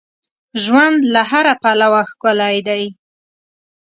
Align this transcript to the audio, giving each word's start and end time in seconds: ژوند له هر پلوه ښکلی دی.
ژوند 0.63 0.99
له 1.13 1.21
هر 1.31 1.45
پلوه 1.61 2.01
ښکلی 2.09 2.57
دی. 2.67 2.83